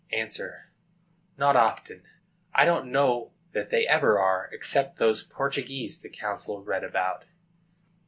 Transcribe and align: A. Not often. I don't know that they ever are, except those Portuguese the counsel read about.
A. 0.11 0.27
Not 1.37 1.55
often. 1.55 2.07
I 2.55 2.65
don't 2.65 2.91
know 2.91 3.33
that 3.51 3.69
they 3.69 3.85
ever 3.85 4.17
are, 4.17 4.49
except 4.51 4.97
those 4.97 5.21
Portuguese 5.21 5.99
the 5.99 6.09
counsel 6.09 6.63
read 6.63 6.83
about. 6.83 7.25